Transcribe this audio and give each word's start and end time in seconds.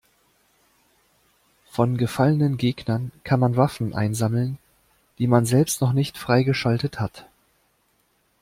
Von 1.69 1.95
gefallenen 1.95 2.57
Gegnern 2.57 3.11
kann 3.23 3.39
man 3.39 3.55
Waffen 3.55 3.93
einsammeln, 3.93 4.57
die 5.19 5.27
man 5.27 5.45
selbst 5.45 5.79
noch 5.79 5.93
nicht 5.93 6.17
freigeschaltet 6.17 6.99
hat. 6.99 7.27